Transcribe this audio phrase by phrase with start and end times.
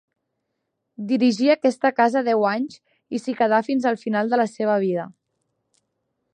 [1.11, 2.79] Dirigí aquesta casa deu anys
[3.19, 5.07] i s'hi quedà fins al final de la seva vida.